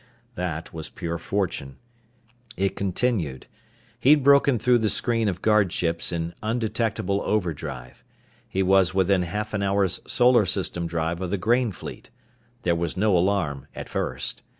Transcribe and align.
That 0.33 0.73
was 0.73 0.89
pure 0.89 1.19
fortune. 1.19 1.77
It 2.57 2.75
continued. 2.75 3.45
He'd 3.99 4.23
broken 4.23 4.57
through 4.57 4.79
the 4.79 4.89
screen 4.89 5.27
of 5.29 5.43
guard 5.43 5.71
ships 5.71 6.11
in 6.11 6.33
undetectable 6.41 7.21
overdrive. 7.23 8.03
He 8.49 8.63
was 8.63 8.95
within 8.95 9.21
half 9.21 9.53
an 9.53 9.61
hour's 9.61 9.99
solar 10.07 10.47
system 10.47 10.87
drive 10.87 11.21
of 11.21 11.29
the 11.29 11.37
grain 11.37 11.71
fleet. 11.71 12.09
There 12.63 12.73
was 12.73 12.97
no 12.97 13.15
alarm, 13.15 13.67
at 13.75 13.89
first. 13.89 14.41